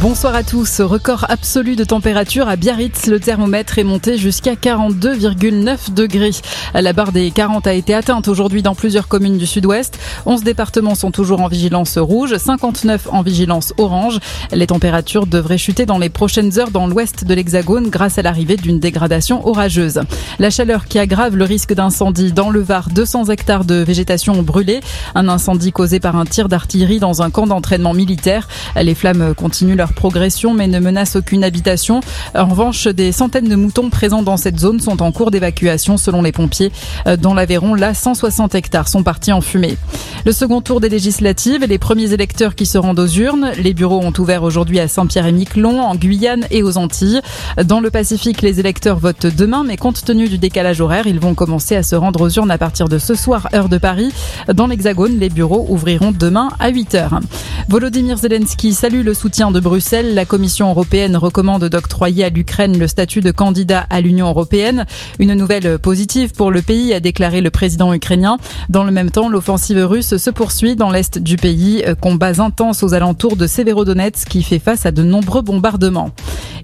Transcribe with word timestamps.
Bonsoir 0.00 0.36
à 0.36 0.44
tous. 0.44 0.80
Record 0.80 1.26
absolu 1.28 1.74
de 1.74 1.82
température 1.82 2.48
à 2.48 2.54
Biarritz. 2.54 3.06
Le 3.06 3.18
thermomètre 3.18 3.80
est 3.80 3.84
monté 3.84 4.16
jusqu'à 4.16 4.54
42,9 4.54 5.92
degrés. 5.92 6.30
La 6.72 6.92
barre 6.92 7.10
des 7.10 7.32
40 7.32 7.66
a 7.66 7.72
été 7.72 7.94
atteinte 7.94 8.28
aujourd'hui 8.28 8.62
dans 8.62 8.76
plusieurs 8.76 9.08
communes 9.08 9.38
du 9.38 9.46
sud-ouest. 9.46 9.98
11 10.24 10.44
départements 10.44 10.94
sont 10.94 11.10
toujours 11.10 11.40
en 11.40 11.48
vigilance 11.48 11.98
rouge, 11.98 12.36
59 12.36 13.08
en 13.10 13.22
vigilance 13.22 13.74
orange. 13.76 14.20
Les 14.52 14.68
températures 14.68 15.26
devraient 15.26 15.58
chuter 15.58 15.84
dans 15.84 15.98
les 15.98 16.10
prochaines 16.10 16.60
heures 16.60 16.70
dans 16.70 16.86
l'ouest 16.86 17.24
de 17.24 17.34
l'Hexagone 17.34 17.90
grâce 17.90 18.18
à 18.18 18.22
l'arrivée 18.22 18.56
d'une 18.56 18.78
dégradation 18.78 19.48
orageuse. 19.48 20.02
La 20.38 20.50
chaleur 20.50 20.84
qui 20.84 21.00
aggrave 21.00 21.34
le 21.34 21.44
risque 21.44 21.74
d'incendie 21.74 22.32
dans 22.32 22.50
le 22.50 22.60
Var, 22.60 22.88
200 22.90 23.30
hectares 23.30 23.64
de 23.64 23.74
végétation 23.74 24.34
ont 24.34 24.42
brûlé. 24.42 24.78
Un 25.16 25.28
incendie 25.28 25.72
causé 25.72 25.98
par 25.98 26.14
un 26.14 26.24
tir 26.24 26.48
d'artillerie 26.48 27.00
dans 27.00 27.20
un 27.20 27.30
camp 27.30 27.48
d'entraînement 27.48 27.94
militaire. 27.94 28.46
Les 28.80 28.94
flammes 28.94 29.34
continuent 29.34 29.74
leur 29.74 29.87
progression 29.92 30.54
mais 30.54 30.66
ne 30.66 30.80
menace 30.80 31.16
aucune 31.16 31.44
habitation. 31.44 32.00
En 32.34 32.46
revanche, 32.46 32.86
des 32.86 33.12
centaines 33.12 33.48
de 33.48 33.56
moutons 33.56 33.90
présents 33.90 34.22
dans 34.22 34.36
cette 34.36 34.58
zone 34.58 34.80
sont 34.80 35.02
en 35.02 35.12
cours 35.12 35.30
d'évacuation 35.30 35.96
selon 35.96 36.22
les 36.22 36.32
pompiers. 36.32 36.72
Euh, 37.06 37.16
dans 37.16 37.34
l'Aveyron, 37.34 37.74
là, 37.74 37.94
160 37.94 38.54
hectares 38.54 38.88
sont 38.88 39.02
partis 39.02 39.32
en 39.32 39.40
fumée. 39.40 39.76
Le 40.24 40.32
second 40.32 40.60
tour 40.60 40.80
des 40.80 40.88
législatives 40.88 41.64
les 41.68 41.78
premiers 41.78 42.12
électeurs 42.12 42.54
qui 42.54 42.66
se 42.66 42.78
rendent 42.78 42.98
aux 42.98 43.06
urnes. 43.06 43.52
Les 43.58 43.74
bureaux 43.74 44.00
ont 44.00 44.12
ouvert 44.18 44.42
aujourd'hui 44.42 44.80
à 44.80 44.88
Saint-Pierre-et-Miquelon, 44.88 45.80
en 45.80 45.94
Guyane 45.94 46.46
et 46.50 46.62
aux 46.62 46.78
Antilles. 46.78 47.20
Dans 47.64 47.80
le 47.80 47.90
Pacifique, 47.90 48.42
les 48.42 48.60
électeurs 48.60 48.98
votent 48.98 49.26
demain, 49.26 49.64
mais 49.64 49.76
compte 49.76 50.04
tenu 50.04 50.28
du 50.28 50.38
décalage 50.38 50.80
horaire, 50.80 51.06
ils 51.06 51.20
vont 51.20 51.34
commencer 51.34 51.76
à 51.76 51.82
se 51.82 51.96
rendre 51.96 52.22
aux 52.22 52.30
urnes 52.30 52.50
à 52.50 52.58
partir 52.58 52.88
de 52.88 52.98
ce 52.98 53.14
soir, 53.14 53.48
heure 53.54 53.68
de 53.68 53.78
Paris. 53.78 54.12
Dans 54.52 54.66
l'Hexagone, 54.66 55.18
les 55.18 55.28
bureaux 55.28 55.66
ouvriront 55.68 56.12
demain 56.12 56.48
à 56.58 56.68
8 56.68 56.94
heures. 56.94 57.20
Volodymyr 57.68 58.16
Zelensky 58.16 58.72
salue 58.72 59.02
le 59.04 59.14
soutien 59.14 59.50
de 59.50 59.60
Bruxelles. 59.60 59.77
La 59.92 60.24
Commission 60.24 60.70
européenne 60.70 61.16
recommande 61.16 61.64
d'octroyer 61.66 62.24
à 62.24 62.30
l'Ukraine 62.30 62.76
le 62.76 62.88
statut 62.88 63.20
de 63.20 63.30
candidat 63.30 63.86
à 63.90 64.00
l'Union 64.00 64.26
européenne. 64.26 64.86
Une 65.20 65.34
nouvelle 65.34 65.78
positive 65.78 66.32
pour 66.32 66.50
le 66.50 66.62
pays, 66.62 66.92
a 66.92 66.98
déclaré 66.98 67.40
le 67.40 67.50
président 67.50 67.94
ukrainien. 67.94 68.38
Dans 68.68 68.82
le 68.82 68.90
même 68.90 69.12
temps, 69.12 69.28
l'offensive 69.28 69.78
russe 69.78 70.16
se 70.16 70.30
poursuit 70.30 70.74
dans 70.74 70.90
l'est 70.90 71.18
du 71.18 71.36
pays. 71.36 71.84
Combats 72.00 72.42
intenses 72.42 72.82
aux 72.82 72.92
alentours 72.92 73.36
de 73.36 73.46
Severodonetsk 73.46 74.28
qui 74.28 74.42
fait 74.42 74.58
face 74.58 74.84
à 74.84 74.90
de 74.90 75.04
nombreux 75.04 75.42
bombardements. 75.42 76.10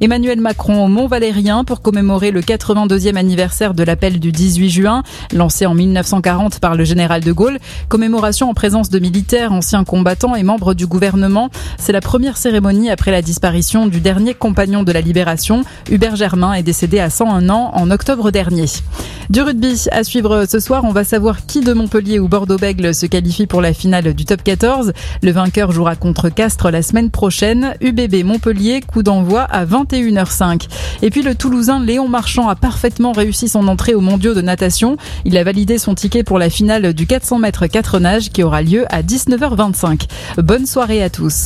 Emmanuel 0.00 0.40
Macron 0.40 0.84
au 0.84 0.88
Mont-Valérien 0.88 1.64
pour 1.64 1.80
commémorer 1.80 2.30
le 2.30 2.40
82e 2.40 3.16
anniversaire 3.16 3.74
de 3.74 3.82
l'appel 3.82 4.18
du 4.18 4.32
18 4.32 4.70
juin, 4.70 5.02
lancé 5.32 5.66
en 5.66 5.74
1940 5.74 6.58
par 6.58 6.74
le 6.74 6.84
général 6.84 7.22
de 7.22 7.32
Gaulle. 7.32 7.58
Commémoration 7.88 8.50
en 8.50 8.54
présence 8.54 8.90
de 8.90 8.98
militaires, 8.98 9.52
anciens 9.52 9.84
combattants 9.84 10.34
et 10.34 10.42
membres 10.42 10.74
du 10.74 10.86
gouvernement. 10.86 11.50
C'est 11.78 11.92
la 11.92 12.00
première 12.00 12.36
cérémonie 12.36 12.90
après 12.90 13.10
la 13.10 13.22
disparition 13.22 13.86
du 13.86 14.00
dernier 14.00 14.34
compagnon 14.34 14.82
de 14.82 14.92
la 14.92 15.00
libération. 15.00 15.62
Hubert 15.90 16.16
Germain 16.16 16.54
est 16.54 16.62
décédé 16.62 16.98
à 16.98 17.10
101 17.10 17.48
ans 17.48 17.70
en 17.74 17.90
octobre 17.90 18.30
dernier. 18.30 18.66
Du 19.30 19.40
rugby 19.40 19.86
à 19.90 20.04
suivre 20.04 20.44
ce 20.46 20.60
soir, 20.60 20.84
on 20.84 20.92
va 20.92 21.02
savoir 21.02 21.46
qui 21.46 21.60
de 21.60 21.72
Montpellier 21.72 22.18
ou 22.18 22.28
Bordeaux-Bègle 22.28 22.94
se 22.94 23.06
qualifie 23.06 23.46
pour 23.46 23.62
la 23.62 23.72
finale 23.72 24.12
du 24.12 24.26
top 24.26 24.42
14. 24.42 24.92
Le 25.22 25.30
vainqueur 25.30 25.72
jouera 25.72 25.96
contre 25.96 26.28
Castres 26.28 26.70
la 26.70 26.82
semaine 26.82 27.10
prochaine. 27.10 27.74
UBB 27.80 28.22
Montpellier, 28.24 28.82
coup 28.82 29.02
d'envoi 29.02 29.42
à 29.42 29.64
21h05. 29.84 30.68
Et 31.02 31.10
puis 31.10 31.22
le 31.22 31.34
Toulousain 31.34 31.80
Léon 31.80 32.08
Marchand 32.08 32.48
a 32.48 32.56
parfaitement 32.56 33.12
réussi 33.12 33.48
son 33.48 33.68
entrée 33.68 33.94
aux 33.94 34.00
mondiaux 34.00 34.34
de 34.34 34.40
natation. 34.40 34.96
Il 35.24 35.36
a 35.36 35.44
validé 35.44 35.78
son 35.78 35.94
ticket 35.94 36.24
pour 36.24 36.38
la 36.38 36.50
finale 36.50 36.94
du 36.94 37.06
400 37.06 37.38
mètres 37.38 37.66
4 37.66 37.98
nages 37.98 38.30
qui 38.30 38.42
aura 38.42 38.62
lieu 38.62 38.86
à 38.90 39.02
19h25. 39.02 40.08
Bonne 40.38 40.66
soirée 40.66 41.02
à 41.02 41.10
tous. 41.10 41.42